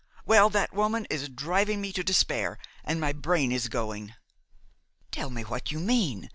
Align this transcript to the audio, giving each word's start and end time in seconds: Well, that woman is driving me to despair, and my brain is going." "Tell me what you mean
Well, 0.25 0.49
that 0.49 0.73
woman 0.73 1.05
is 1.11 1.29
driving 1.29 1.79
me 1.79 1.93
to 1.93 2.03
despair, 2.03 2.57
and 2.83 2.99
my 2.99 3.13
brain 3.13 3.51
is 3.51 3.67
going." 3.67 4.15
"Tell 5.11 5.29
me 5.29 5.43
what 5.43 5.71
you 5.71 5.79
mean 5.79 6.29